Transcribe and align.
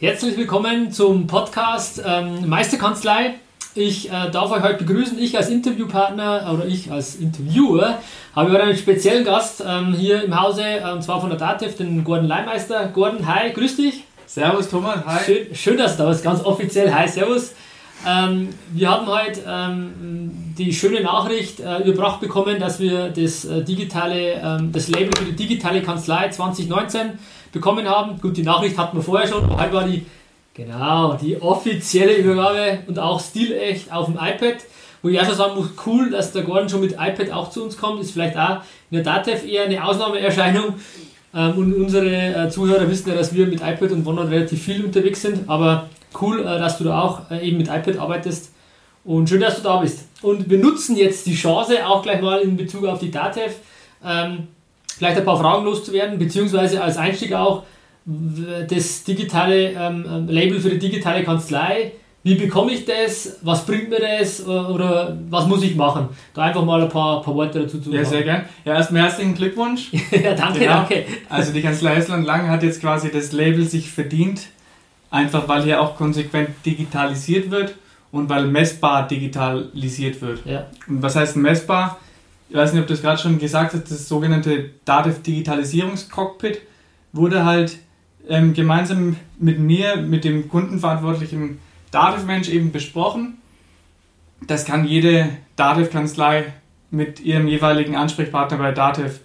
Herzlich 0.00 0.36
willkommen 0.36 0.92
zum 0.92 1.26
Podcast 1.26 2.00
ähm, 2.06 2.48
Meisterkanzlei. 2.48 3.34
Ich 3.74 4.08
äh, 4.08 4.30
darf 4.30 4.52
euch 4.52 4.62
heute 4.62 4.84
begrüßen. 4.84 5.18
Ich 5.18 5.36
als 5.36 5.48
Interviewpartner 5.48 6.52
oder 6.54 6.66
ich 6.66 6.92
als 6.92 7.16
Interviewer 7.16 7.98
habe 8.32 8.52
heute 8.52 8.62
einen 8.62 8.76
speziellen 8.76 9.24
Gast 9.24 9.60
ähm, 9.66 9.92
hier 9.94 10.22
im 10.22 10.40
Hause, 10.40 10.62
äh, 10.62 10.92
und 10.92 11.02
zwar 11.02 11.20
von 11.20 11.30
der 11.30 11.38
DATEV, 11.40 11.78
den 11.78 12.04
Gordon 12.04 12.28
Leimeister. 12.28 12.86
Gordon, 12.94 13.26
hi, 13.26 13.50
grüß 13.50 13.74
dich. 13.74 14.04
Servus 14.24 14.68
Thomas, 14.68 15.04
hi. 15.04 15.24
Schön, 15.24 15.54
schön 15.56 15.76
dass 15.78 15.96
du 15.96 16.04
da 16.04 16.10
bist, 16.10 16.22
ganz 16.22 16.44
offiziell. 16.44 16.94
Hi, 16.94 17.08
servus. 17.08 17.54
Ähm, 18.06 18.50
wir 18.72 18.90
haben 18.90 19.08
heute 19.08 19.42
ähm, 19.48 20.54
die 20.56 20.72
schöne 20.72 21.00
Nachricht 21.00 21.58
äh, 21.58 21.78
überbracht 21.78 22.20
bekommen, 22.20 22.60
dass 22.60 22.78
wir 22.78 23.08
das 23.08 23.44
äh, 23.44 23.64
digitale, 23.64 24.34
ähm, 24.34 24.70
das 24.70 24.86
Label 24.86 25.10
für 25.18 25.24
die 25.24 25.34
digitale 25.34 25.82
Kanzlei 25.82 26.28
2019 26.28 27.18
bekommen 27.52 27.88
haben. 27.88 28.20
Gut, 28.20 28.36
die 28.36 28.42
Nachricht 28.42 28.76
hatten 28.78 28.96
wir 28.96 29.02
vorher 29.02 29.28
schon, 29.28 29.48
heute 29.48 29.72
war 29.72 29.84
die 29.84 30.04
Genau, 30.58 31.14
die 31.14 31.40
offizielle 31.40 32.16
Übergabe 32.16 32.80
und 32.88 32.98
auch 32.98 33.20
stilecht 33.20 33.92
auf 33.92 34.06
dem 34.06 34.16
iPad. 34.16 34.56
Wo 35.02 35.08
ich 35.08 35.20
auch 35.20 35.24
schon 35.24 35.36
sagen 35.36 35.54
muss, 35.54 35.68
cool, 35.86 36.10
dass 36.10 36.32
der 36.32 36.42
Gordon 36.42 36.68
schon 36.68 36.80
mit 36.80 36.94
iPad 36.94 37.30
auch 37.30 37.50
zu 37.50 37.62
uns 37.62 37.76
kommt. 37.76 38.00
Ist 38.00 38.10
vielleicht 38.10 38.36
auch 38.36 38.62
in 38.90 38.96
der 38.96 39.04
DATEV 39.04 39.46
eher 39.46 39.66
eine 39.66 39.84
Ausnahmeerscheinung. 39.84 40.74
Ähm, 41.32 41.52
und 41.56 41.74
unsere 41.74 42.10
äh, 42.10 42.50
Zuhörer 42.50 42.90
wissen 42.90 43.08
ja, 43.08 43.14
dass 43.14 43.32
wir 43.32 43.46
mit 43.46 43.60
iPad 43.60 43.92
und 43.92 44.04
OneNote 44.04 44.32
relativ 44.32 44.64
viel 44.64 44.84
unterwegs 44.84 45.22
sind. 45.22 45.48
Aber 45.48 45.88
cool, 46.20 46.40
äh, 46.40 46.58
dass 46.58 46.76
du 46.78 46.82
da 46.82 47.02
auch 47.02 47.30
äh, 47.30 47.46
eben 47.46 47.58
mit 47.58 47.68
iPad 47.68 47.96
arbeitest. 47.98 48.52
Und 49.04 49.28
schön, 49.28 49.40
dass 49.40 49.58
du 49.58 49.62
da 49.62 49.76
bist. 49.76 50.08
Und 50.22 50.50
wir 50.50 50.58
nutzen 50.58 50.96
jetzt 50.96 51.24
die 51.26 51.36
Chance, 51.36 51.86
auch 51.86 52.02
gleich 52.02 52.20
mal 52.20 52.40
in 52.40 52.56
Bezug 52.56 52.84
auf 52.84 52.98
die 52.98 53.12
DATEV, 53.12 53.54
ähm, 54.04 54.48
vielleicht 54.98 55.16
ein 55.16 55.24
paar 55.24 55.38
Fragen 55.38 55.64
loszuwerden, 55.64 56.18
beziehungsweise 56.18 56.82
als 56.82 56.96
Einstieg 56.96 57.32
auch, 57.32 57.64
das 58.68 59.04
digitale 59.04 59.72
ähm, 59.72 60.26
Label 60.28 60.60
für 60.60 60.70
die 60.70 60.78
digitale 60.78 61.24
Kanzlei. 61.24 61.92
Wie 62.22 62.34
bekomme 62.34 62.72
ich 62.72 62.84
das? 62.84 63.38
Was 63.42 63.64
bringt 63.64 63.90
mir 63.90 64.00
das? 64.00 64.46
Oder 64.46 65.16
was 65.30 65.46
muss 65.46 65.62
ich 65.62 65.76
machen? 65.76 66.08
Da 66.34 66.42
einfach 66.42 66.64
mal 66.64 66.82
ein 66.82 66.88
paar, 66.88 67.22
paar 67.22 67.34
Worte 67.34 67.60
dazu 67.60 67.78
zu 67.78 67.90
sagen. 67.90 67.96
Ja, 67.96 68.04
sehr 68.04 68.22
gern. 68.22 68.44
Ja, 68.64 68.74
erstmal 68.74 69.02
herzlichen 69.02 69.34
Glückwunsch. 69.34 69.92
ja, 70.10 70.34
danke, 70.34 70.60
genau. 70.60 70.72
danke. 70.74 71.04
Also 71.28 71.52
die 71.52 71.62
Kanzlei 71.62 71.94
Hessland 71.96 72.26
Lang 72.26 72.48
hat 72.48 72.62
jetzt 72.62 72.80
quasi 72.80 73.10
das 73.10 73.32
Label 73.32 73.64
sich 73.64 73.90
verdient, 73.90 74.48
einfach 75.10 75.46
weil 75.48 75.62
hier 75.62 75.80
auch 75.80 75.96
konsequent 75.96 76.50
digitalisiert 76.66 77.50
wird 77.50 77.74
und 78.10 78.28
weil 78.28 78.46
messbar 78.46 79.06
digitalisiert 79.06 80.20
wird. 80.20 80.44
Ja. 80.44 80.66
Und 80.88 81.02
was 81.02 81.14
heißt 81.14 81.36
messbar? 81.36 81.98
Ich 82.48 82.56
weiß 82.56 82.72
nicht, 82.72 82.80
ob 82.80 82.88
du 82.88 82.94
es 82.94 83.02
gerade 83.02 83.20
schon 83.20 83.38
gesagt 83.38 83.74
hast, 83.74 83.90
das 83.90 84.08
sogenannte 84.08 84.70
DATEV 84.84 85.22
Digitalisierungscockpit 85.22 86.62
wurde 87.12 87.44
halt 87.44 87.78
ähm, 88.26 88.54
gemeinsam 88.54 89.16
mit 89.38 89.58
mir, 89.58 89.96
mit 89.96 90.24
dem 90.24 90.48
kundenverantwortlichen 90.48 91.58
Dativ-Mensch 91.90 92.48
eben 92.48 92.72
besprochen. 92.72 93.38
Das 94.46 94.64
kann 94.64 94.86
jede 94.86 95.28
Dativ-Kanzlei 95.56 96.52
mit 96.90 97.20
ihrem 97.20 97.48
jeweiligen 97.48 97.96
Ansprechpartner 97.96 98.56
bei 98.58 98.72
Dativ 98.72 99.20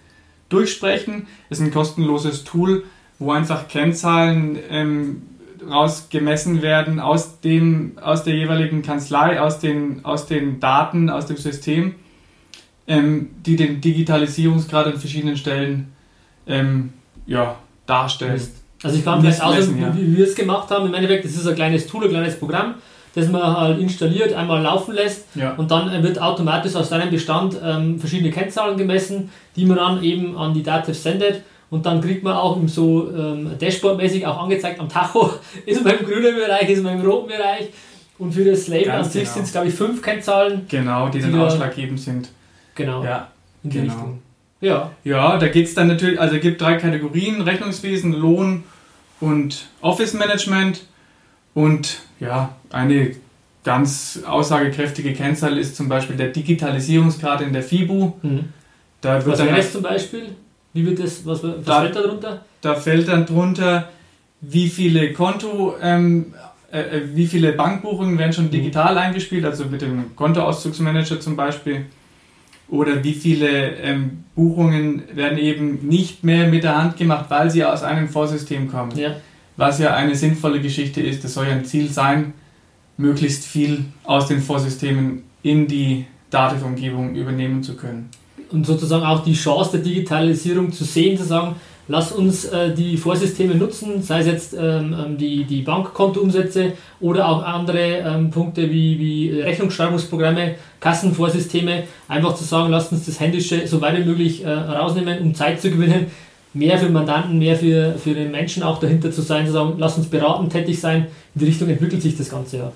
durchsprechen. 0.50 1.28
Es 1.50 1.60
ist 1.60 1.66
ein 1.66 1.72
kostenloses 1.72 2.44
Tool, 2.44 2.84
wo 3.20 3.32
einfach 3.32 3.70
Kennzahlen 3.70 4.60
ähm, 4.70 5.22
rausgemessen 5.70 6.62
werden 6.62 7.00
aus, 7.00 7.40
dem, 7.40 7.98
aus 8.02 8.24
der 8.26 8.36
jeweiligen 8.36 8.82
Kanzlei, 8.82 9.40
aus 9.40 9.60
den, 9.60 10.04
aus 10.04 10.26
den 10.26 10.60
Daten, 10.60 11.10
aus 11.10 11.28
dem 11.28 11.38
System, 11.38 11.96
ähm, 12.88 13.30
die 13.46 13.56
den 13.56 13.82
Digitalisierungsgrad 13.82 14.88
an 14.88 14.98
verschiedenen 14.98 15.38
Stellen 15.38 15.94
ähm, 16.48 16.94
ja, 17.26 17.56
darstellen. 17.86 18.42
Also 18.84 18.98
ich 18.98 19.06
kann 19.06 19.22
vielleicht 19.22 19.42
aus, 19.42 19.70
ja. 19.80 19.96
wie 19.96 20.18
wir 20.18 20.26
es 20.26 20.36
gemacht 20.36 20.70
haben. 20.70 20.88
Im 20.88 20.94
Endeffekt, 20.94 21.24
das 21.24 21.32
ist 21.32 21.48
ein 21.48 21.56
kleines 21.56 21.88
Tool, 21.88 22.04
ein 22.04 22.10
kleines 22.10 22.38
Programm, 22.38 22.76
das 23.16 23.30
man 23.30 23.42
halt 23.42 23.80
installiert, 23.80 24.34
einmal 24.34 24.62
laufen 24.62 24.94
lässt 24.94 25.26
ja. 25.36 25.54
und 25.54 25.72
dann 25.72 26.04
wird 26.04 26.22
automatisch 26.22 26.76
aus 26.76 26.90
deinem 26.90 27.10
Bestand 27.10 27.56
ähm, 27.64 28.00
verschiedene 28.00 28.32
Kennzahlen 28.32 28.78
gemessen, 28.78 29.32
die 29.56 29.66
man 29.66 29.78
dann 29.78 30.04
eben 30.04 30.38
an 30.38 30.54
die 30.54 30.64
Dativ 30.64 30.98
sendet 30.98 31.44
und 31.70 31.86
dann 31.86 32.02
kriegt 32.02 32.24
man 32.24 32.36
auch 32.36 32.58
so 32.66 33.10
ähm, 33.16 33.52
Dashboard-mäßig 33.60 34.26
auch 34.26 34.44
angezeigt 34.44 34.80
am 34.80 34.90
Tacho, 34.90 35.34
ist 35.66 35.84
man 35.84 35.98
im 35.98 36.06
grünen 36.06 36.36
Bereich, 36.36 36.70
ist 36.70 36.84
man 36.84 37.00
im 37.00 37.06
roten 37.06 37.28
Bereich 37.28 37.70
und 38.18 38.34
für 38.34 38.44
das 38.44 38.68
Label 38.68 38.92
an 38.92 39.04
sich 39.06 39.24
genau. 39.24 39.34
sind 39.34 39.44
es 39.44 39.52
glaube 39.54 39.68
ich 39.68 39.74
fünf 39.74 40.02
Kennzahlen. 40.02 40.66
Genau, 40.68 41.08
die, 41.08 41.20
die 41.20 41.32
dann 41.32 41.40
ausschlaggebend 41.40 42.00
sind. 42.00 42.30
Genau. 42.76 43.04
Ja, 43.04 43.30
in 43.64 43.70
die 43.70 43.80
genau. 43.80 43.94
Richtung. 43.94 44.20
Ja. 44.62 44.92
Ja, 45.04 45.38
da 45.38 45.48
geht 45.50 45.68
es 45.68 45.76
dann 45.76 45.88
natürlich, 45.88 46.20
also 46.20 46.36
es 46.36 46.42
gibt 46.42 46.62
drei 46.62 46.78
Kategorien, 46.78 47.42
Rechnungswesen, 47.42 48.14
Lohn 48.14 48.64
und 49.20 49.68
Office 49.82 50.14
Management. 50.14 50.86
Und 51.54 52.00
ja, 52.20 52.56
eine 52.72 53.16
ganz 53.64 54.22
aussagekräftige 54.26 55.14
Kennzahl 55.14 55.58
ist 55.58 55.76
zum 55.76 55.90
Beispiel 55.90 56.16
der 56.16 56.30
Digitalisierungsgrad 56.30 57.42
in 57.42 57.54
der 57.54 57.64
FIBU. 57.64 58.14
Mhm. 58.22 58.46
Da 59.02 59.26
wird 59.26 59.38
was 59.38 59.46
wäre 59.46 59.58
das 59.58 59.72
zum 59.72 59.84
Beispiel? 59.84 60.30
Wie 60.74 60.86
wird 60.86 61.00
das, 61.00 61.26
was, 61.26 61.44
was 61.44 61.64
da, 61.64 61.82
fällt 61.82 61.96
da 61.96 62.02
drunter? 62.02 62.46
Da 62.62 62.76
fällt 62.76 63.08
dann 63.08 63.26
drunter, 63.26 63.90
wie 64.42 64.70
viele 64.70 65.14
Konto, 65.14 65.76
ähm, 65.82 66.34
äh, 66.72 66.80
äh 66.80 67.02
wie 67.14 67.28
viele 67.28 67.52
Bankbuchungen 67.52 68.18
werden 68.18 68.34
schon 68.34 68.50
digital 68.50 68.94
mhm. 68.94 69.00
eingespielt, 69.00 69.46
also 69.46 69.66
mit 69.66 69.82
dem 69.82 70.16
Kontoauszugsmanager 70.16 71.20
zum 71.20 71.36
Beispiel 71.36 71.86
oder 72.70 73.04
wie 73.04 73.14
viele 73.14 73.76
ähm, 73.78 74.24
Buchungen 74.36 75.04
werden 75.14 75.38
eben 75.38 75.88
nicht 75.88 76.24
mehr 76.24 76.48
mit 76.48 76.64
der 76.64 76.78
Hand 76.78 76.98
gemacht, 76.98 77.26
weil 77.30 77.50
sie 77.52 77.64
aus 77.64 77.84
einem 77.84 78.08
Vorsystem 78.08 78.70
kommen. 78.70 78.98
Ja. 78.98 79.16
Was 79.58 79.80
ja 79.80 79.94
eine 79.96 80.16
sinnvolle 80.16 80.62
Geschichte 80.62 81.02
ist, 81.02 81.24
das 81.24 81.36
soll 81.36 81.48
ja 81.48 81.54
ein 81.54 81.66
Ziel 81.66 81.90
sein, 81.90 82.34
möglichst 82.98 83.46
viel 83.46 83.86
aus 84.04 84.28
den 84.28 84.42
Vorsystemen 84.42 85.24
in 85.44 85.68
die 85.68 86.06
Datenumgebung 86.30 87.16
übernehmen 87.16 87.62
zu 87.62 87.76
können. 87.76 88.10
Und 88.52 88.66
sozusagen 88.66 89.04
auch 89.04 89.24
die 89.24 89.34
Chance 89.34 89.74
der 89.74 89.82
Digitalisierung 89.82 90.72
zu 90.72 90.84
sehen, 90.84 91.18
zu 91.18 91.24
sagen, 91.24 91.56
lass 91.88 92.12
uns 92.12 92.46
äh, 92.46 92.74
die 92.74 92.98
Vorsysteme 92.98 93.56
nutzen, 93.56 94.02
sei 94.02 94.20
es 94.20 94.28
jetzt 94.28 94.54
ähm, 94.54 94.96
ähm, 94.98 95.18
die, 95.18 95.44
die 95.44 95.62
Bankkontoumsätze 95.62 96.74
oder 97.02 97.28
auch 97.28 97.44
andere 97.44 97.98
ähm, 97.98 98.30
Punkte 98.30 98.70
wie, 98.70 99.00
wie 99.00 99.42
Rechnungsschreibungsprogramme, 99.42 100.56
Kassenvorsysteme, 100.80 101.84
einfach 102.08 102.36
zu 102.36 102.44
sagen, 102.44 102.72
lass 102.72 102.92
uns 102.92 103.06
das 103.06 103.20
Händische 103.20 103.68
so 103.68 103.82
weit 103.82 103.98
wie 103.98 104.06
möglich 104.06 104.44
äh, 104.44 104.50
rausnehmen, 104.50 105.20
um 105.20 105.36
Zeit 105.36 105.62
zu 105.62 105.70
gewinnen, 105.70 106.08
mehr 106.54 106.78
für 106.78 106.90
Mandanten, 106.90 107.40
mehr 107.40 107.56
für, 107.56 107.96
für 107.96 108.14
den 108.14 108.32
Menschen 108.32 108.64
auch 108.64 108.80
dahinter 108.80 109.12
zu 109.12 109.22
sein, 109.22 109.46
zu 109.46 109.54
sagen, 109.54 109.76
lass 109.78 109.98
uns 109.98 110.08
beratend 110.08 110.52
tätig 110.52 110.80
sein, 110.80 111.08
in 111.36 111.40
die 111.40 111.46
Richtung 111.46 111.70
entwickelt 111.70 112.02
sich 112.02 112.18
das 112.18 112.30
Ganze 112.30 112.58
ja. 112.58 112.72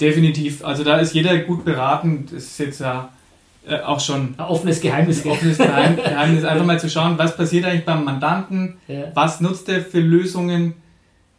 Definitiv, 0.00 0.64
also 0.64 0.82
da 0.82 0.98
ist 0.98 1.14
jeder 1.14 1.38
gut 1.38 1.64
beraten, 1.64 2.26
das 2.30 2.44
ist 2.44 2.58
jetzt 2.58 2.80
ja 2.80 3.10
äh, 3.66 3.80
auch 3.80 4.00
schon. 4.00 4.34
Ein 4.36 4.44
offenes 4.44 4.80
Geheimnis. 4.80 5.24
Ein 5.24 5.30
offenes 5.30 5.58
Geheimnis, 6.04 6.44
einfach 6.44 6.64
mal 6.64 6.78
zu 6.78 6.90
schauen, 6.90 7.16
was 7.16 7.36
passiert 7.36 7.64
eigentlich 7.64 7.84
beim 7.84 8.04
Mandanten, 8.04 8.76
ja. 8.88 9.04
was 9.14 9.40
nutzt 9.40 9.68
er 9.68 9.80
für 9.80 10.00
Lösungen, 10.00 10.74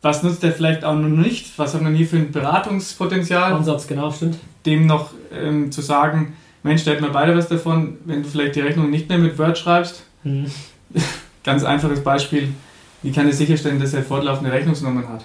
was 0.01 0.23
nutzt 0.23 0.43
er 0.43 0.51
vielleicht 0.51 0.83
auch 0.83 0.95
noch 0.95 1.09
nicht, 1.09 1.57
was 1.57 1.73
hat 1.73 1.81
man 1.81 1.95
hier 1.95 2.07
für 2.07 2.17
ein 2.17 2.31
Beratungspotenzial. 2.31 3.53
Ansatz, 3.53 3.87
genau, 3.87 4.11
stimmt. 4.11 4.37
Dem 4.65 4.87
noch 4.87 5.11
ähm, 5.31 5.71
zu 5.71 5.81
sagen, 5.81 6.33
Mensch, 6.63 6.83
da 6.83 6.91
hätten 6.91 7.03
wir 7.03 7.11
beide 7.11 7.37
was 7.37 7.47
davon, 7.47 7.97
wenn 8.05 8.23
du 8.23 8.29
vielleicht 8.29 8.55
die 8.55 8.61
Rechnung 8.61 8.89
nicht 8.89 9.07
mehr 9.07 9.19
mit 9.19 9.37
Word 9.37 9.57
schreibst. 9.57 10.03
Mhm. 10.23 10.45
Ganz 11.43 11.63
einfaches 11.63 12.03
Beispiel, 12.03 12.49
wie 13.03 13.11
kann 13.11 13.27
er 13.27 13.33
sicherstellen, 13.33 13.79
dass 13.79 13.93
er 13.93 14.01
fortlaufende 14.01 14.51
Rechnungsnummern 14.51 15.07
hat? 15.07 15.23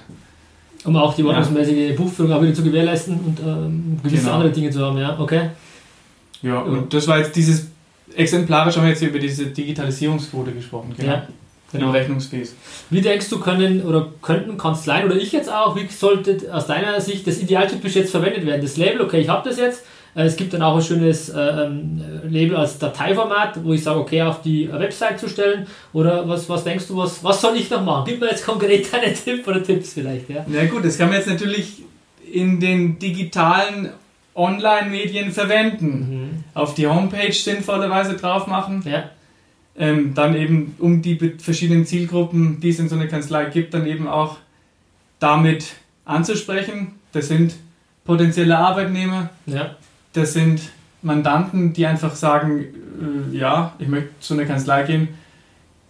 Um 0.85 0.97
auch 0.97 1.14
die 1.14 1.25
ordnungsmäßige 1.25 1.91
ja. 1.91 1.97
Buchführung 1.97 2.32
auch 2.32 2.43
wieder 2.43 2.52
zu 2.52 2.62
gewährleisten 2.62 3.19
und 3.20 3.41
ähm, 3.41 4.00
gewisse 4.02 4.25
genau. 4.25 4.35
andere 4.35 4.50
Dinge 4.50 4.70
zu 4.70 4.85
haben, 4.85 4.99
ja, 4.99 5.19
okay. 5.19 5.50
Ja, 6.42 6.60
und 6.60 6.92
das 6.92 7.06
war 7.06 7.19
jetzt 7.19 7.37
dieses 7.37 7.66
exemplarisch 8.14 8.76
haben 8.76 8.84
wir 8.84 8.90
jetzt 8.90 9.00
hier 9.00 9.08
über 9.08 9.19
diese 9.19 9.46
Digitalisierungsquote 9.46 10.52
gesprochen, 10.52 10.94
genau. 10.96 11.12
Ja, 11.12 11.28
genau. 11.72 11.90
Rechnungsfähig. 11.90 12.50
Wie 12.90 13.00
denkst 13.00 13.28
du, 13.31 13.38
können 13.38 13.82
oder 13.82 14.08
könnten 14.22 14.58
Kanzleien 14.58 15.06
oder 15.06 15.16
ich 15.16 15.32
jetzt 15.32 15.52
auch, 15.52 15.76
wie 15.76 15.87
sollte 15.87 16.52
aus 16.52 16.66
deiner 16.66 17.00
Sicht 17.00 17.26
das 17.26 17.38
idealtypisch 17.38 17.94
jetzt 17.94 18.10
verwendet 18.10 18.46
werden? 18.46 18.62
Das 18.62 18.76
Label, 18.76 19.02
okay, 19.02 19.20
ich 19.20 19.28
habe 19.28 19.48
das 19.48 19.58
jetzt, 19.58 19.84
Äh, 20.14 20.25
es 20.25 20.37
gibt 20.37 20.52
dann 20.52 20.62
auch 20.62 20.76
ein 20.76 20.82
schönes 20.82 21.28
äh, 21.28 21.40
ähm, 21.40 22.02
Label 22.28 22.56
als 22.56 22.78
Dateiformat, 22.78 23.62
wo 23.62 23.72
ich 23.72 23.82
sage, 23.82 24.00
okay, 24.00 24.22
auf 24.22 24.42
die 24.42 24.70
Website 24.72 25.20
zu 25.20 25.28
stellen. 25.28 25.66
Oder 25.92 26.28
was, 26.28 26.48
was 26.48 26.64
denkst 26.64 26.87
du, 26.88 26.96
was, 26.96 27.22
was 27.22 27.40
soll 27.40 27.56
ich 27.56 27.70
noch 27.70 27.84
machen? 27.84 28.04
Gib 28.08 28.20
mir 28.20 28.31
jetzt 28.31 28.44
konkret 28.44 28.92
einen 28.94 29.14
Tipp 29.14 29.46
oder 29.46 29.62
Tipps 29.62 29.92
vielleicht. 29.94 30.28
Ja, 30.28 30.44
ja 30.52 30.64
gut, 30.66 30.84
das 30.84 30.98
kann 30.98 31.08
man 31.08 31.19
jetzt 31.19 31.28
natürlich 31.28 31.82
in 32.32 32.60
den 32.60 32.98
digitalen 32.98 33.90
Online-Medien 34.40 35.32
verwenden. 35.32 35.87
Mhm. 35.87 36.44
Auf 36.54 36.75
die 36.75 36.87
Homepage 36.87 37.32
sinnvollerweise 37.32 38.16
drauf 38.16 38.46
machen. 38.46 38.82
Ja. 38.84 39.10
Ähm, 39.76 40.14
dann 40.14 40.34
eben 40.34 40.75
um 40.78 41.02
die 41.02 41.16
verschiedenen 41.38 41.87
Zielgruppen, 41.87 42.60
die 42.60 42.70
es 42.70 42.78
in 42.78 42.88
so 42.88 42.96
einer 42.96 43.06
Kanzlei 43.06 43.46
gibt, 43.46 43.72
dann 43.72 43.87
eben 43.87 44.08
auch 44.08 44.38
damit 45.20 45.75
anzusprechen. 46.04 46.92
Das 47.12 47.28
sind 47.28 47.54
potenzielle 48.04 48.58
Arbeitnehmer, 48.58 49.31
ja. 49.46 49.76
das 50.12 50.32
sind 50.32 50.60
Mandanten, 51.02 51.72
die 51.72 51.87
einfach 51.87 52.14
sagen, 52.14 52.60
äh, 52.60 53.37
ja, 53.37 53.75
ich 53.78 53.88
möchte 53.88 54.10
zu 54.20 54.34
einer 54.34 54.44
Kanzlei 54.44 54.82
gehen, 54.82 55.08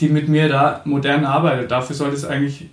die 0.00 0.08
mit 0.08 0.28
mir 0.28 0.48
da 0.48 0.82
modern 0.84 1.24
arbeitet. 1.24 1.70
Dafür 1.70 1.96
sollte 1.96 2.16
es 2.16 2.24
eigentlich, 2.24 2.66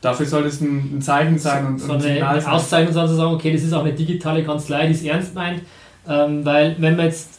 dafür 0.00 0.26
soll 0.26 0.44
es 0.46 0.60
ein, 0.60 0.98
ein 0.98 1.02
Zeichen 1.02 1.38
sein 1.38 1.66
und, 1.66 1.78
so 1.78 1.92
und 1.92 1.96
ein 1.96 2.02
Signal 2.02 2.40
sein. 2.40 2.52
Auszeichnung 2.52 2.92
sein, 2.92 3.08
zu 3.08 3.14
sagen, 3.14 3.34
okay, 3.34 3.52
das 3.52 3.62
ist 3.62 3.72
auch 3.72 3.84
eine 3.84 3.92
digitale 3.92 4.44
Kanzlei, 4.44 4.86
die 4.86 4.92
es 4.92 5.02
ernst 5.02 5.34
meint, 5.34 5.62
ähm, 6.08 6.44
weil 6.44 6.76
wenn 6.78 6.96
man 6.96 7.06
jetzt 7.06 7.36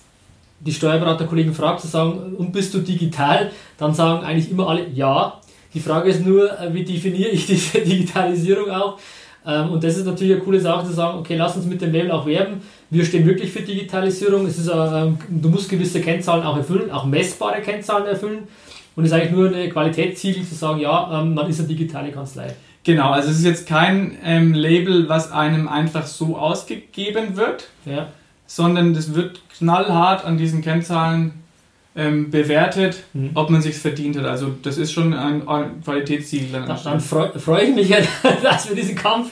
die 0.59 0.73
Steuerberaterkollegen 0.73 1.53
fragt, 1.53 1.81
zu 1.81 1.87
sagen, 1.87 2.35
und 2.37 2.51
bist 2.51 2.73
du 2.73 2.79
digital, 2.79 3.51
dann 3.77 3.93
sagen 3.93 4.25
eigentlich 4.25 4.49
immer 4.51 4.67
alle 4.67 4.87
ja. 4.89 5.39
Die 5.73 5.79
Frage 5.79 6.09
ist 6.09 6.25
nur, 6.25 6.59
äh, 6.59 6.73
wie 6.73 6.83
definiere 6.83 7.29
ich 7.29 7.45
diese 7.47 7.79
Digitalisierung 7.79 8.71
auch? 8.71 8.97
Ähm, 9.45 9.69
und 9.69 9.83
das 9.83 9.97
ist 9.97 10.05
natürlich 10.05 10.33
eine 10.33 10.43
coole 10.43 10.59
Sache 10.59 10.85
zu 10.85 10.93
sagen, 10.93 11.19
okay, 11.19 11.35
lass 11.35 11.55
uns 11.55 11.65
mit 11.65 11.81
dem 11.81 11.93
Label 11.93 12.11
auch 12.11 12.25
werben. 12.25 12.61
Wir 12.89 13.05
stehen 13.05 13.25
wirklich 13.25 13.51
für 13.51 13.61
Digitalisierung. 13.61 14.45
Es 14.45 14.57
ist, 14.57 14.69
ähm, 14.73 15.17
du 15.29 15.49
musst 15.49 15.69
gewisse 15.69 16.01
Kennzahlen 16.01 16.43
auch 16.43 16.57
erfüllen, 16.57 16.91
auch 16.91 17.05
messbare 17.05 17.61
Kennzahlen 17.61 18.07
erfüllen. 18.07 18.47
Und 18.97 19.05
es 19.05 19.11
ist 19.11 19.17
eigentlich 19.17 19.31
nur 19.31 19.47
eine 19.47 19.69
Qualitätsziel 19.69 20.43
zu 20.43 20.55
sagen, 20.55 20.79
ja, 20.79 21.21
ähm, 21.21 21.35
man 21.35 21.47
ist 21.47 21.59
eine 21.59 21.67
digitale 21.67 22.11
Kanzlei. 22.11 22.47
Genau, 22.83 23.11
also 23.11 23.29
es 23.29 23.37
ist 23.37 23.45
jetzt 23.45 23.67
kein 23.67 24.17
ähm, 24.23 24.55
Label, 24.55 25.07
was 25.07 25.31
einem 25.31 25.67
einfach 25.67 26.07
so 26.07 26.35
ausgegeben 26.35 27.37
wird, 27.37 27.67
ja. 27.85 28.07
sondern 28.47 28.95
das 28.95 29.13
wird 29.13 29.41
knallhart 29.55 30.25
an 30.25 30.39
diesen 30.39 30.63
Kennzahlen 30.63 31.33
ähm, 31.95 32.31
bewertet, 32.31 33.03
mhm. 33.13 33.31
ob 33.35 33.51
man 33.51 33.61
sich 33.61 33.77
verdient 33.77 34.17
hat. 34.17 34.25
Also 34.25 34.55
das 34.63 34.79
ist 34.79 34.91
schon 34.91 35.13
ein, 35.13 35.47
ein 35.47 35.81
Qualitätsziel. 35.83 36.47
Dann, 36.51 36.65
dann 36.65 36.99
freue 36.99 37.37
freu 37.37 37.61
ich 37.61 37.75
mich, 37.75 37.89
dass 38.41 38.67
wir 38.67 38.75
diesen 38.75 38.95
Kampf 38.95 39.29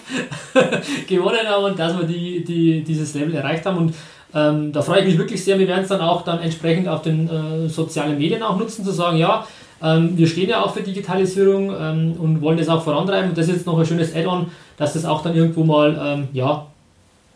gewonnen 1.08 1.48
haben 1.48 1.64
und 1.64 1.80
dass 1.80 1.98
wir 1.98 2.06
die, 2.06 2.44
die, 2.44 2.84
dieses 2.84 3.16
Level 3.16 3.34
erreicht 3.34 3.66
haben. 3.66 3.78
Und 3.78 3.96
ähm, 4.36 4.74
da 4.74 4.82
freue 4.82 5.00
ich 5.00 5.06
mich 5.06 5.18
wirklich 5.18 5.44
sehr. 5.44 5.58
Wir 5.58 5.68
werden 5.68 5.84
es 5.84 5.88
dann 5.88 6.02
auch 6.02 6.24
dann 6.24 6.40
entsprechend 6.42 6.90
auf 6.90 7.02
den 7.02 7.30
äh, 7.30 7.70
sozialen 7.70 8.18
Medien 8.18 8.44
auch 8.44 8.58
nutzen, 8.60 8.84
zu 8.84 8.92
sagen, 8.92 9.18
ja, 9.18 9.48
ähm, 9.82 10.18
wir 10.18 10.28
stehen 10.28 10.50
ja 10.50 10.62
auch 10.62 10.74
für 10.74 10.82
Digitalisierung 10.82 11.74
ähm, 11.80 12.16
und 12.20 12.42
wollen 12.42 12.58
das 12.58 12.68
auch 12.68 12.84
vorantreiben. 12.84 13.30
Und 13.30 13.38
das 13.38 13.48
ist 13.48 13.56
jetzt 13.56 13.66
noch 13.66 13.80
ein 13.80 13.86
schönes 13.86 14.14
Add-on, 14.14 14.52
dass 14.76 14.94
das 14.94 15.06
auch 15.06 15.24
dann 15.24 15.36
irgendwo 15.36 15.64
mal 15.64 15.98
ähm, 16.00 16.28
ja, 16.34 16.68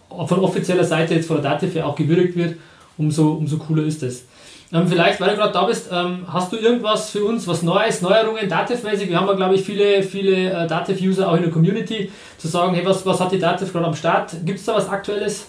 von 0.10 0.40
offizieller 0.40 0.84
Seite 0.84 1.16
jetzt 1.16 1.28
von 1.28 1.42
der 1.42 1.52
DATEV 1.52 1.84
auch 1.84 1.96
gewürdigt 1.96 2.36
wird. 2.36 2.58
Umso, 2.98 3.32
umso 3.32 3.58
cooler 3.58 3.84
ist 3.84 4.04
es. 4.04 4.26
Ähm, 4.74 4.86
vielleicht, 4.86 5.22
weil 5.22 5.30
du 5.30 5.36
gerade 5.38 5.54
da 5.54 5.64
bist, 5.64 5.90
ähm, 5.92 6.26
hast 6.28 6.52
du 6.52 6.58
irgendwas 6.58 7.12
für 7.12 7.24
uns, 7.24 7.48
was 7.48 7.64
Neues, 7.64 8.02
Neuerungen, 8.02 8.50
Dativ-mäßig? 8.50 9.08
Wir 9.08 9.18
haben 9.18 9.28
ja, 9.28 9.34
glaube 9.34 9.56
ich, 9.56 9.62
viele, 9.62 10.04
viele 10.04 10.52
äh, 10.52 10.68
Dativ-User 10.68 11.30
auch 11.30 11.36
in 11.38 11.44
der 11.44 11.52
Community, 11.52 12.12
zu 12.38 12.50
sagen, 12.50 12.76
hey, 12.76 12.86
was, 12.86 13.06
was 13.06 13.22
hat 13.22 13.32
die 13.32 13.40
Dativ 13.40 13.72
gerade 13.72 13.88
am 13.88 13.96
Start? 13.96 14.36
Gibt 14.46 14.60
es 14.60 14.66
da 14.66 14.76
was 14.76 14.90
Aktuelles? 14.90 15.48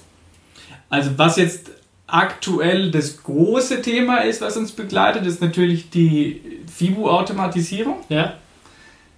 Also, 0.90 1.16
was 1.16 1.36
jetzt 1.36 1.70
aktuell 2.06 2.90
das 2.90 3.22
große 3.22 3.80
Thema 3.82 4.18
ist, 4.18 4.42
was 4.42 4.56
uns 4.56 4.72
begleitet, 4.72 5.24
ist 5.24 5.40
natürlich 5.40 5.90
die 5.90 6.42
FIBU-Automatisierung. 6.66 7.98
Ja. 8.08 8.34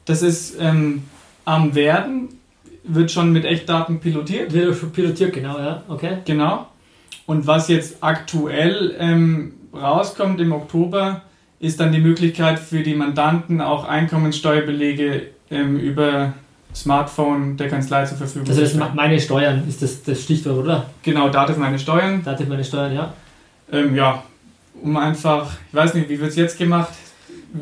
Das 0.04 0.22
ist 0.22 0.56
ähm, 0.60 1.04
am 1.44 1.74
Werden, 1.74 2.28
wird 2.84 3.10
schon 3.10 3.32
mit 3.32 3.44
Echtdaten 3.44 4.00
pilotiert. 4.00 4.52
Wird 4.52 4.76
schon 4.76 4.92
pilotiert, 4.92 5.32
genau, 5.32 5.58
ja, 5.58 5.82
okay. 5.88 6.18
Genau. 6.24 6.66
Und 7.26 7.46
was 7.46 7.68
jetzt 7.68 8.02
aktuell 8.02 8.94
ähm, 8.98 9.54
rauskommt 9.72 10.40
im 10.40 10.52
Oktober, 10.52 11.22
ist 11.60 11.78
dann 11.80 11.92
die 11.92 12.00
Möglichkeit 12.00 12.58
für 12.58 12.82
die 12.82 12.94
Mandanten 12.94 13.60
auch 13.60 13.84
Einkommenssteuerbelege 13.84 15.28
ähm, 15.50 15.78
über 15.78 16.34
Smartphone 16.74 17.56
der 17.56 17.68
Kanzlei 17.68 18.04
zur 18.04 18.18
Verfügung 18.18 18.46
zu 18.46 18.52
stellen. 18.52 18.82
Also 18.82 18.94
meine 18.94 19.20
Steuern 19.20 19.62
ist 19.68 19.82
das, 19.82 20.02
das 20.02 20.22
Stichwort, 20.22 20.58
oder? 20.58 20.86
Genau, 21.02 21.28
Dativ 21.28 21.56
meine 21.56 21.78
Steuern. 21.78 22.22
Dativ 22.24 22.48
meine 22.48 22.64
Steuern, 22.64 22.94
ja. 22.94 23.12
Ähm, 23.70 23.94
ja, 23.94 24.22
um 24.82 24.96
einfach, 24.96 25.52
ich 25.68 25.74
weiß 25.74 25.94
nicht, 25.94 26.08
wie 26.08 26.18
wird 26.18 26.30
es 26.30 26.36
jetzt 26.36 26.58
gemacht? 26.58 26.92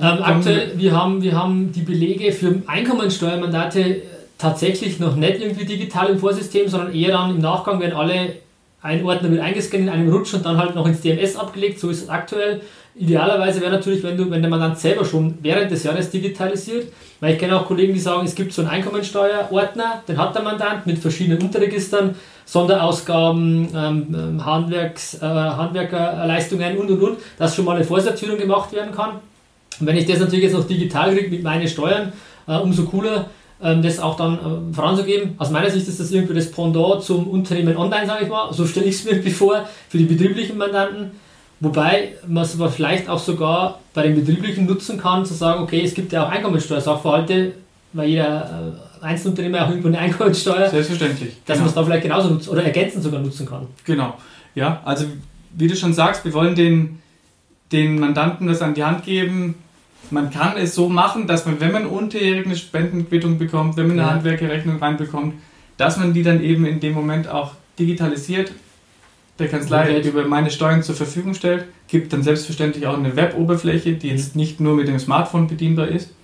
Ähm, 0.01 0.23
aktuell, 0.23 0.73
wir 0.77 0.97
haben, 0.97 1.23
wir 1.23 1.37
haben 1.37 1.73
die 1.73 1.83
Belege 1.83 2.33
für 2.33 2.63
Einkommensteuermandate 2.67 4.03
tatsächlich 4.39 5.01
noch 5.01 5.17
nicht 5.17 5.41
irgendwie 5.41 5.65
digital 5.65 6.09
im 6.09 6.19
Vorsystem, 6.19 6.69
sondern 6.69 6.95
eher 6.95 7.13
dann 7.13 7.31
im 7.31 7.39
Nachgang, 7.41 7.81
wenn 7.81 7.93
alle 7.93 8.35
ein 8.83 9.05
Ordner 9.05 9.31
wird 9.31 9.43
eingescannt 9.43 9.85
in 9.85 9.89
einem 9.89 10.11
Rutsch 10.11 10.33
und 10.33 10.45
dann 10.45 10.57
halt 10.57 10.75
noch 10.75 10.87
ins 10.87 11.01
DMS 11.03 11.37
abgelegt, 11.37 11.79
so 11.79 11.91
ist 11.91 12.03
es 12.03 12.09
aktuell. 12.09 12.63
Idealerweise 12.95 13.61
wäre 13.61 13.71
natürlich, 13.71 14.03
wenn, 14.03 14.17
du, 14.17 14.31
wenn 14.31 14.43
der 14.43 14.51
Mandant 14.51 14.79
selber 14.79 15.05
schon 15.05 15.39
während 15.43 15.71
des 15.71 15.85
Jahres 15.85 16.11
digitalisiert, 16.11 16.93
weil 17.21 17.35
ich 17.35 17.39
kenne 17.39 17.59
auch 17.59 17.67
Kollegen, 17.67 17.95
die 17.95 18.01
sagen, 18.01 18.27
es 18.27 18.35
gibt 18.35 18.53
so 18.53 18.63
einen 18.63 18.71
Einkommensteuerordner, 18.71 20.03
den 20.09 20.19
hat 20.19 20.35
der 20.35 20.43
Mandant 20.43 20.87
mit 20.87 20.99
verschiedenen 20.99 21.41
Unterregistern, 21.41 22.17
Sonderausgaben, 22.45 23.69
ähm, 23.75 24.07
ähm 24.15 24.45
Handwerks, 24.45 25.15
äh, 25.15 25.21
Handwerkerleistungen 25.21 26.79
und 26.79 26.91
und 26.91 27.03
und, 27.03 27.19
dass 27.39 27.55
schon 27.55 27.65
mal 27.65 27.77
eine 27.77 27.85
Vorsortierung 27.85 28.39
gemacht 28.39 28.73
werden 28.73 28.93
kann. 28.93 29.21
Und 29.79 29.87
wenn 29.87 29.97
ich 29.97 30.07
das 30.07 30.19
natürlich 30.19 30.45
jetzt 30.45 30.55
noch 30.55 30.67
digital 30.67 31.15
kriege 31.15 31.31
mit 31.31 31.45
meinen 31.45 31.69
Steuern, 31.69 32.13
äh, 32.47 32.57
umso 32.57 32.85
cooler. 32.85 33.31
Ähm, 33.63 33.83
das 33.83 34.01
auch 34.01 34.17
dann 34.17 34.35
äh, 34.35 34.75
voranzugeben. 34.75 35.35
Aus 35.37 35.51
meiner 35.51 35.69
Sicht 35.69 35.87
ist 35.87 36.01
das 36.01 36.11
irgendwie 36.11 36.35
das 36.35 36.51
Pendant 36.51 37.03
zum 37.03 37.29
Unternehmen 37.29 37.77
online, 37.77 38.07
sage 38.07 38.25
ich 38.25 38.31
mal. 38.31 38.53
So 38.53 38.67
stelle 38.67 38.87
ich 38.87 38.95
es 38.95 39.05
mir 39.05 39.31
vor, 39.31 39.69
für 39.89 39.99
die 39.99 40.05
betrieblichen 40.05 40.57
Mandanten. 40.57 41.11
Wobei 41.61 42.15
man 42.27 42.43
es 42.43 42.55
aber 42.55 42.71
vielleicht 42.71 43.09
auch 43.09 43.19
sogar 43.19 43.81
bei 43.93 44.03
den 44.03 44.15
betrieblichen 44.15 44.65
nutzen 44.65 44.99
kann, 44.99 45.27
zu 45.27 45.35
sagen, 45.35 45.63
okay, 45.63 45.83
es 45.85 45.93
gibt 45.93 46.13
ja 46.13 46.25
auch 46.25 46.31
Einkommensteuersachverhalte, 46.31 47.53
weil 47.93 48.09
jeder 48.09 48.73
äh, 49.03 49.05
Einzelunternehmer 49.05 49.67
auch 49.67 49.69
irgendwo 49.69 49.89
eine 49.89 49.99
Einkommensteuer. 49.99 50.71
Selbstverständlich. 50.71 51.37
Dass 51.45 51.59
genau. 51.59 51.61
man 51.61 51.69
es 51.69 51.75
da 51.75 51.85
vielleicht 51.85 52.03
genauso 52.03 52.31
nutzen 52.31 52.49
oder 52.49 52.65
ergänzend 52.65 53.03
sogar 53.03 53.21
nutzen 53.21 53.47
kann. 53.47 53.67
Genau. 53.85 54.17
Ja, 54.55 54.81
also 54.85 55.05
wie 55.55 55.69
du 55.69 55.77
schon 55.77 55.93
sagst, 55.93 56.25
wir 56.25 56.33
wollen 56.33 56.55
den, 56.55 57.03
den 57.73 57.99
Mandanten 58.01 58.47
das 58.47 58.63
an 58.63 58.75
die 58.75 58.85
Hand 58.85 59.05
geben, 59.05 59.57
man 60.11 60.31
kann 60.31 60.57
es 60.57 60.75
so 60.75 60.89
machen, 60.89 61.27
dass 61.27 61.47
man, 61.47 61.61
wenn 61.61 61.73
man 61.73 61.87
unterjährig 61.87 62.47
eine 62.47 62.57
Spendenquittung 62.57 63.39
bekommt, 63.39 63.77
wenn 63.77 63.87
man 63.87 63.99
eine 63.99 64.09
ja. 64.09 64.15
Handwerkerrechnung 64.15 64.79
reinbekommt, 64.79 65.35
dass 65.77 65.99
man 65.99 66.13
die 66.15 66.23
dann 66.23 66.43
eben 66.43 66.65
in 66.65 66.81
dem 66.81 66.95
Moment 66.95 67.29
auch 67.29 67.53
digitalisiert 67.79 68.51
der 69.41 69.49
Kanzlei 69.49 69.99
okay. 69.99 70.09
über 70.09 70.25
meine 70.27 70.51
Steuern 70.51 70.83
zur 70.83 70.95
Verfügung 70.95 71.35
stellt, 71.35 71.65
gibt 71.89 72.13
dann 72.13 72.23
selbstverständlich 72.23 72.87
auch 72.87 72.97
eine 72.97 73.17
Web-Oberfläche, 73.17 73.95
die 73.95 74.09
jetzt 74.09 74.35
mhm. 74.35 74.41
nicht 74.41 74.61
nur 74.61 74.75
mit 74.75 74.89
dem 74.89 74.99
Smartphone 74.99 75.49
bedienbar 75.49 75.89
ist 75.89 76.15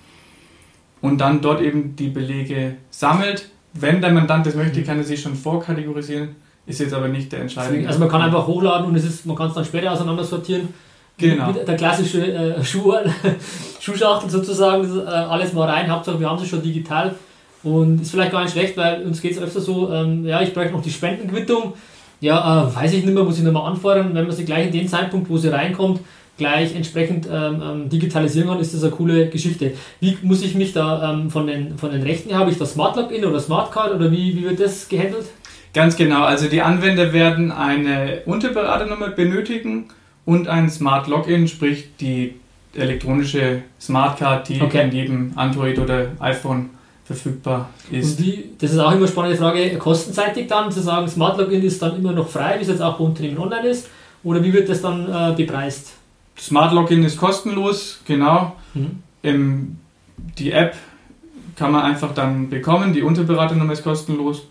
und 1.01 1.19
dann 1.19 1.41
dort 1.41 1.61
eben 1.61 1.95
die 1.95 2.09
Belege 2.09 2.75
sammelt. 2.89 3.49
Wenn 3.73 4.01
der 4.01 4.11
Mandant 4.11 4.45
das 4.45 4.55
möchte, 4.55 4.79
mhm. 4.79 4.85
kann 4.85 4.97
er 4.97 5.03
sich 5.03 5.21
schon 5.21 5.35
vorkategorisieren, 5.35 6.35
ist 6.65 6.79
jetzt 6.79 6.93
aber 6.93 7.07
nicht 7.07 7.31
der 7.31 7.41
entscheidende. 7.41 7.87
Also 7.87 7.99
man 7.99 8.09
kann 8.09 8.21
einfach 8.21 8.47
hochladen 8.47 8.87
und 8.87 8.95
es 8.95 9.03
ist, 9.03 9.25
man 9.25 9.35
kann 9.35 9.49
es 9.49 9.53
dann 9.55 9.65
später 9.65 9.91
auseinander 9.91 10.23
sortieren 10.23 10.69
Genau. 11.17 11.51
Der 11.51 11.75
klassische 11.75 12.31
äh, 12.31 12.63
Schuh, 12.63 12.93
Schuhschachtel 13.79 14.29
sozusagen, 14.29 14.99
äh, 14.99 15.09
alles 15.09 15.53
mal 15.53 15.69
rein. 15.69 15.89
Hauptsache, 15.89 16.19
wir 16.19 16.29
haben 16.29 16.39
sie 16.39 16.47
schon 16.47 16.61
digital. 16.61 17.15
Und 17.63 18.01
ist 18.01 18.11
vielleicht 18.11 18.31
gar 18.31 18.43
nicht 18.43 18.51
schlecht, 18.51 18.77
weil 18.77 19.03
uns 19.03 19.21
geht 19.21 19.31
es 19.31 19.39
öfter 19.39 19.59
so, 19.59 19.91
ähm, 19.91 20.25
ja, 20.25 20.41
ich 20.41 20.53
bräuchte 20.53 20.73
noch 20.73 20.83
die 20.83 20.91
Spendenquittung. 20.91 21.73
Ja, 22.19 22.67
äh, 22.67 22.75
weiß 22.75 22.93
ich 22.93 23.05
nicht 23.05 23.13
mehr, 23.13 23.23
muss 23.23 23.37
ich 23.37 23.43
nochmal 23.43 23.71
anfordern. 23.71 24.13
Wenn 24.13 24.25
man 24.25 24.35
sie 24.35 24.45
gleich 24.45 24.67
in 24.67 24.71
den 24.71 24.87
Zeitpunkt, 24.87 25.29
wo 25.29 25.37
sie 25.37 25.49
reinkommt, 25.49 26.01
gleich 26.37 26.75
entsprechend 26.75 27.27
ähm, 27.31 27.61
ähm, 27.61 27.89
digitalisieren 27.89 28.49
kann, 28.49 28.59
ist 28.59 28.73
das 28.73 28.83
eine 28.83 28.91
coole 28.91 29.29
Geschichte. 29.29 29.73
Wie 29.99 30.17
muss 30.21 30.43
ich 30.43 30.55
mich 30.55 30.73
da 30.73 31.13
ähm, 31.13 31.29
von, 31.29 31.47
den, 31.47 31.77
von 31.77 31.91
den 31.91 32.03
Rechten 32.03 32.29
her, 32.29 32.39
habe 32.39 32.51
ich 32.51 32.57
da 32.57 32.65
Smart 32.65 32.95
Login 32.95 33.25
oder 33.25 33.39
Smart 33.39 33.71
Card 33.71 33.93
oder 33.93 34.11
wie, 34.11 34.35
wie 34.35 34.43
wird 34.43 34.59
das 34.59 34.87
gehandelt? 34.87 35.25
Ganz 35.73 35.95
genau, 35.95 36.23
also 36.23 36.47
die 36.47 36.61
Anwender 36.61 37.11
werden 37.13 37.51
eine 37.51 38.21
Unterberaternummer 38.25 39.09
benötigen 39.09 39.89
und 40.25 40.47
ein 40.47 40.69
Smart 40.69 41.07
Login, 41.07 41.47
sprich 41.47 41.89
die 41.99 42.35
elektronische 42.75 43.63
Smartcard, 43.79 44.49
die 44.49 44.61
okay. 44.61 44.83
in 44.83 44.91
jedem 44.91 45.31
Android 45.35 45.79
oder 45.79 46.07
iPhone 46.19 46.69
verfügbar 47.07 47.69
ist. 47.89 48.19
Und 48.19 48.25
wie, 48.25 48.49
das 48.59 48.73
ist 48.73 48.79
auch 48.79 48.91
immer 48.91 48.97
eine 48.97 49.07
spannende 49.07 49.37
Frage, 49.37 49.77
kostenseitig 49.77 50.47
dann 50.47 50.69
zu 50.71 50.81
sagen, 50.81 51.07
Smart 51.07 51.37
Login 51.37 51.63
ist 51.63 51.81
dann 51.81 51.95
immer 51.95 52.11
noch 52.11 52.27
frei, 52.27 52.57
wie 52.57 52.63
es 52.63 52.67
jetzt 52.67 52.81
auch 52.81 52.97
bei 52.97 53.05
Unternehmen 53.05 53.37
online 53.37 53.69
ist, 53.69 53.87
oder 54.23 54.43
wie 54.43 54.51
wird 54.51 54.67
das 54.67 54.81
dann 54.81 55.07
äh, 55.09 55.33
bepreist? 55.35 55.93
Smart 56.37 56.73
Login 56.73 57.03
ist 57.03 57.17
kostenlos, 57.17 58.01
genau. 58.05 58.57
Mhm. 58.73 59.03
Ähm, 59.23 59.77
die 60.37 60.51
App 60.51 60.75
kann 61.55 61.71
man 61.71 61.83
einfach 61.83 62.13
dann 62.13 62.49
bekommen, 62.49 62.93
die 62.93 63.01
Unterberaternummer 63.01 63.73
ist 63.73 63.83
kostenlos 63.83 64.43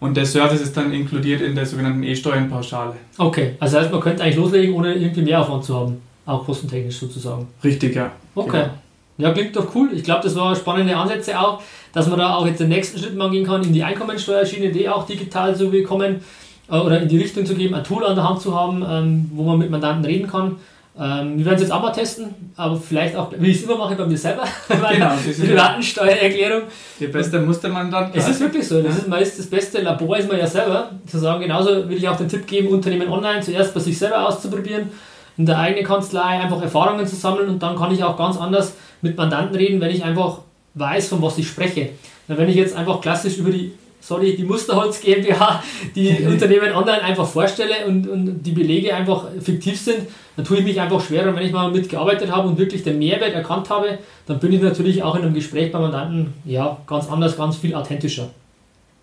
und 0.00 0.16
der 0.16 0.26
Service 0.26 0.60
ist 0.60 0.76
dann 0.76 0.92
inkludiert 0.92 1.40
in 1.40 1.54
der 1.54 1.64
sogenannten 1.64 2.02
E-Steuernpauschale. 2.02 2.94
Okay, 3.16 3.54
also 3.60 3.78
heißt, 3.78 3.92
man 3.92 4.00
könnte 4.00 4.24
eigentlich 4.24 4.36
loslegen, 4.36 4.74
ohne 4.74 4.94
irgendwie 4.94 5.22
Mehraufwand 5.22 5.64
zu 5.64 5.76
haben, 5.76 6.02
auch 6.26 6.44
kostentechnisch 6.44 6.98
sozusagen. 6.98 7.46
Richtig, 7.62 7.94
ja. 7.94 8.10
Okay. 8.34 8.62
Genau. 8.62 8.74
Ja, 9.18 9.32
klingt 9.32 9.54
doch 9.56 9.74
cool. 9.74 9.90
Ich 9.92 10.04
glaube, 10.04 10.22
das 10.22 10.34
war 10.34 10.56
spannende 10.56 10.96
Ansätze 10.96 11.38
auch, 11.38 11.62
dass 11.92 12.08
man 12.08 12.18
da 12.18 12.34
auch 12.34 12.46
jetzt 12.46 12.60
den 12.60 12.68
nächsten 12.68 12.98
Schritt 12.98 13.14
mal 13.14 13.30
gehen 13.30 13.46
kann, 13.46 13.62
in 13.62 13.72
die 13.72 13.82
Einkommensteuerschiene, 13.82 14.72
die 14.72 14.88
auch 14.88 15.06
digital 15.06 15.54
zu 15.54 15.70
bekommen 15.70 16.22
äh, 16.70 16.76
oder 16.76 17.00
in 17.00 17.08
die 17.08 17.18
Richtung 17.18 17.44
zu 17.44 17.54
geben, 17.54 17.74
ein 17.74 17.84
Tool 17.84 18.04
an 18.04 18.16
der 18.16 18.28
Hand 18.28 18.40
zu 18.40 18.58
haben, 18.58 18.84
ähm, 18.88 19.30
wo 19.34 19.42
man 19.44 19.58
mit 19.58 19.70
Mandanten 19.70 20.04
reden 20.04 20.28
kann. 20.28 20.56
Ähm, 20.98 21.38
wir 21.38 21.46
werden 21.46 21.54
es 21.54 21.62
jetzt 21.62 21.72
auch 21.72 21.80
mal 21.80 21.90
testen, 21.90 22.34
aber 22.54 22.76
vielleicht 22.76 23.16
auch, 23.16 23.32
wie 23.38 23.50
ich 23.50 23.58
es 23.58 23.62
immer 23.62 23.78
mache, 23.78 23.94
bei 23.94 24.04
mir 24.04 24.18
selber, 24.18 24.44
bei 24.68 24.94
genau, 24.94 25.12
Privatensteuererklärung. 25.16 26.62
Der 27.00 27.08
beste 27.08 27.40
Mustermandant. 27.40 28.14
Es 28.14 28.28
ist 28.28 28.40
wirklich 28.40 28.68
so, 28.68 28.82
das 28.82 28.98
ist 28.98 29.08
meist 29.08 29.38
das 29.38 29.46
beste 29.46 29.80
Labor, 29.80 30.18
ist 30.18 30.28
man 30.28 30.38
ja 30.38 30.46
selber, 30.46 30.90
zu 31.06 31.18
sagen, 31.18 31.40
genauso 31.40 31.70
würde 31.70 31.94
ich 31.94 32.06
auch 32.08 32.16
den 32.16 32.28
Tipp 32.28 32.46
geben, 32.46 32.68
Unternehmen 32.68 33.08
online 33.08 33.40
zuerst 33.40 33.72
bei 33.72 33.80
sich 33.80 33.98
selber 33.98 34.28
auszuprobieren, 34.28 34.90
in 35.36 35.46
der 35.46 35.58
eigenen 35.58 35.84
Kanzlei 35.84 36.40
einfach 36.40 36.60
Erfahrungen 36.62 37.06
zu 37.06 37.16
sammeln 37.16 37.48
und 37.48 37.62
dann 37.62 37.76
kann 37.76 37.92
ich 37.92 38.02
auch 38.04 38.16
ganz 38.16 38.36
anders 38.36 38.74
mit 39.00 39.16
Mandanten 39.16 39.56
reden, 39.56 39.80
wenn 39.80 39.90
ich 39.90 40.04
einfach 40.04 40.38
weiß, 40.74 41.08
von 41.08 41.22
was 41.22 41.38
ich 41.38 41.48
spreche. 41.48 41.90
Wenn 42.28 42.48
ich 42.48 42.56
jetzt 42.56 42.76
einfach 42.76 43.00
klassisch 43.00 43.38
über 43.38 43.50
die 43.50 43.72
sorry, 44.02 44.36
die 44.36 44.44
Musterholz 44.44 45.00
GmbH, 45.00 45.62
die 45.94 46.24
Unternehmen 46.26 46.72
online 46.72 47.02
einfach 47.02 47.26
vorstelle 47.26 47.86
und, 47.86 48.08
und 48.08 48.42
die 48.42 48.50
Belege 48.50 48.94
einfach 48.94 49.28
fiktiv 49.40 49.80
sind, 49.80 50.08
dann 50.36 50.44
tue 50.44 50.58
ich 50.58 50.64
mich 50.64 50.80
einfach 50.80 51.00
schwerer. 51.00 51.30
Und 51.30 51.36
wenn 51.36 51.46
ich 51.46 51.52
mal 51.52 51.70
mitgearbeitet 51.70 52.30
habe 52.30 52.48
und 52.48 52.58
wirklich 52.58 52.82
den 52.82 52.98
Mehrwert 52.98 53.32
erkannt 53.32 53.70
habe, 53.70 53.98
dann 54.26 54.38
bin 54.40 54.52
ich 54.52 54.60
natürlich 54.60 55.02
auch 55.02 55.14
in 55.14 55.22
einem 55.22 55.34
Gespräch 55.34 55.72
bei 55.72 55.78
Mandanten 55.78 56.34
ja, 56.44 56.78
ganz 56.86 57.08
anders, 57.08 57.36
ganz 57.36 57.56
viel 57.56 57.74
authentischer. 57.74 58.30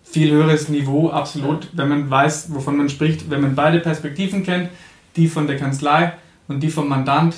Viel 0.03 0.31
höheres 0.31 0.69
Niveau, 0.69 1.09
absolut, 1.09 1.67
wenn 1.73 1.87
man 1.87 2.09
weiß, 2.09 2.53
wovon 2.53 2.77
man 2.77 2.89
spricht, 2.89 3.29
wenn 3.29 3.41
man 3.41 3.53
beide 3.53 3.79
Perspektiven 3.79 4.43
kennt, 4.43 4.69
die 5.15 5.27
von 5.27 5.47
der 5.47 5.57
Kanzlei 5.57 6.13
und 6.47 6.61
die 6.61 6.69
vom 6.69 6.87
Mandant, 6.87 7.35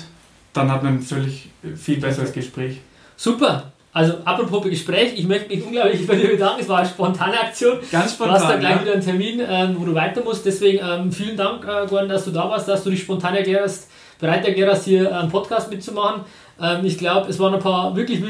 dann 0.52 0.70
hat 0.70 0.82
man 0.82 1.00
völlig 1.00 1.48
viel 1.76 1.98
besseres 1.98 2.32
Gespräch. 2.32 2.78
Super, 3.16 3.72
also 3.94 4.14
apropos 4.24 4.64
Gespräch, 4.64 5.12
ich 5.16 5.28
möchte 5.28 5.54
mich 5.54 5.64
unglaublich 5.64 6.06
bei 6.06 6.16
dir 6.16 6.28
bedanken. 6.28 6.62
Es 6.62 6.68
war 6.68 6.78
eine 6.78 6.88
spontane 6.88 7.38
Aktion. 7.38 7.78
Ganz 7.90 8.14
spontan. 8.14 8.36
Du 8.36 8.40
hast 8.40 8.50
dann 8.50 8.60
gleich 8.60 8.76
ja. 8.76 8.82
wieder 8.82 8.92
einen 8.94 9.02
Termin, 9.02 9.42
ähm, 9.46 9.76
wo 9.78 9.84
du 9.84 9.94
weiter 9.94 10.24
musst. 10.24 10.46
Deswegen 10.46 10.80
ähm, 10.82 11.12
vielen 11.12 11.36
Dank, 11.36 11.64
äh, 11.64 11.86
Gordon, 11.86 12.08
dass 12.08 12.24
du 12.24 12.30
da 12.30 12.48
warst, 12.48 12.68
dass 12.68 12.84
du 12.84 12.90
dich 12.90 13.02
spontan 13.02 13.34
erklärst, 13.34 13.90
bereit 14.18 14.46
erklärst, 14.46 14.86
hier 14.86 15.14
einen 15.14 15.30
Podcast 15.30 15.70
mitzumachen. 15.70 16.22
Ähm, 16.58 16.86
ich 16.86 16.96
glaube, 16.96 17.28
es 17.28 17.38
waren 17.38 17.52
ein 17.52 17.60
paar 17.60 17.94
wirklich 17.94 18.22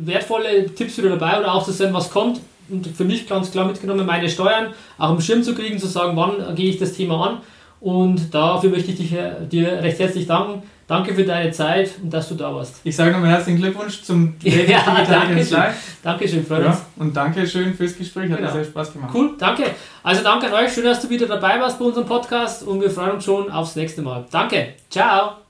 wertvolle 0.00 0.66
Tipps 0.74 0.98
wieder 0.98 1.10
dabei 1.10 1.38
oder 1.38 1.54
auch 1.54 1.64
zu 1.64 1.72
sehen, 1.72 1.94
was 1.94 2.10
kommt. 2.10 2.40
Und 2.68 2.86
für 2.86 3.04
mich 3.04 3.26
ganz 3.26 3.50
klar 3.50 3.66
mitgenommen, 3.66 4.04
meine 4.04 4.28
Steuern 4.28 4.74
auch 4.98 5.12
im 5.12 5.20
Schirm 5.22 5.42
zu 5.42 5.54
kriegen, 5.54 5.78
zu 5.78 5.86
sagen, 5.86 6.14
wann 6.14 6.54
gehe 6.54 6.68
ich 6.68 6.78
das 6.78 6.92
Thema 6.92 7.26
an. 7.26 7.38
Und 7.80 8.34
dafür 8.34 8.70
möchte 8.70 8.90
ich 8.90 8.98
dich, 8.98 9.12
äh, 9.12 9.46
dir 9.50 9.82
recht 9.82 9.98
herzlich 9.98 10.26
danken. 10.26 10.62
Danke 10.86 11.14
für 11.14 11.24
deine 11.24 11.52
Zeit 11.52 11.92
und 12.02 12.12
dass 12.12 12.28
du 12.28 12.34
da 12.34 12.52
warst. 12.52 12.80
Ich 12.82 12.96
sage 12.96 13.12
nochmal 13.12 13.30
herzlichen 13.30 13.60
Glückwunsch 13.60 14.02
zum 14.02 14.34
ja, 14.42 15.04
danke 15.08 15.44
schön. 15.44 15.62
Dankeschön, 16.02 16.44
freut 16.44 16.64
ja, 16.64 16.80
Und 16.96 17.16
danke 17.16 17.46
schön 17.46 17.72
fürs 17.74 17.96
Gespräch, 17.96 18.28
hat 18.28 18.38
genau. 18.38 18.52
sehr 18.52 18.64
Spaß 18.64 18.92
gemacht. 18.94 19.12
Cool, 19.14 19.36
danke. 19.38 19.66
Also 20.02 20.24
danke 20.24 20.48
an 20.48 20.64
euch, 20.64 20.72
schön, 20.72 20.84
dass 20.84 21.00
du 21.00 21.08
wieder 21.08 21.28
dabei 21.28 21.60
warst 21.60 21.78
bei 21.78 21.84
unserem 21.84 22.06
Podcast 22.06 22.64
und 22.64 22.80
wir 22.80 22.90
freuen 22.90 23.12
uns 23.12 23.24
schon 23.24 23.50
aufs 23.52 23.76
nächste 23.76 24.02
Mal. 24.02 24.26
Danke, 24.32 24.74
ciao. 24.90 25.49